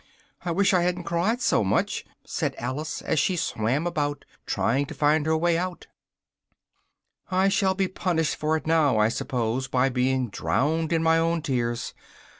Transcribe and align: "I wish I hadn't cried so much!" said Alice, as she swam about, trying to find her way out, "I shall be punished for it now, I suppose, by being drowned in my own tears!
"I 0.43 0.49
wish 0.49 0.73
I 0.73 0.81
hadn't 0.81 1.03
cried 1.03 1.41
so 1.41 1.63
much!" 1.63 2.05
said 2.25 2.55
Alice, 2.57 3.03
as 3.03 3.19
she 3.19 3.35
swam 3.35 3.85
about, 3.85 4.25
trying 4.47 4.87
to 4.87 4.95
find 4.95 5.27
her 5.27 5.37
way 5.37 5.59
out, 5.59 5.85
"I 7.29 7.49
shall 7.49 7.75
be 7.75 7.87
punished 7.87 8.35
for 8.37 8.57
it 8.57 8.65
now, 8.65 8.97
I 8.97 9.09
suppose, 9.09 9.67
by 9.67 9.89
being 9.89 10.31
drowned 10.31 10.91
in 10.91 11.03
my 11.03 11.19
own 11.19 11.43
tears! 11.43 11.93